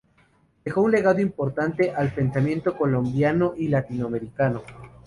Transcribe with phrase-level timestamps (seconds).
[0.65, 4.63] Dejó un legado importante al pensamiento Colombiano y Latinoamericano.